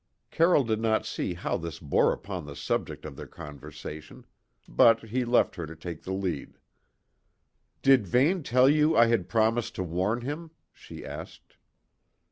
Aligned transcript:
Carroll 0.31 0.63
did 0.63 0.79
not 0.81 1.05
see 1.05 1.35
how 1.35 1.57
this 1.57 1.77
bore 1.77 2.11
upon 2.11 2.43
the 2.47 2.55
subject 2.55 3.05
of 3.05 3.15
their 3.15 3.27
conversation, 3.27 4.25
but 4.67 5.01
he 5.09 5.23
left 5.23 5.57
her 5.57 5.67
to 5.67 5.75
take 5.75 6.01
the 6.01 6.11
lead. 6.11 6.57
"Did 7.83 8.07
Vane 8.07 8.41
tell 8.41 8.67
you 8.67 8.97
I 8.97 9.05
had 9.05 9.29
promised 9.29 9.75
to 9.75 9.83
warn 9.83 10.21
him?" 10.21 10.49
she 10.73 11.05
asked. 11.05 11.55